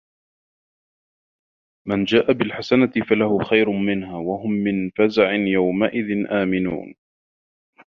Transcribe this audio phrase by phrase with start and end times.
[1.87, 6.93] مَن جاءَ بِالحَسَنَةِ فَلَهُ خَيرٌ مِنها وَهُم مِن فَزَعٍ يَومَئِذٍ آمِنونَ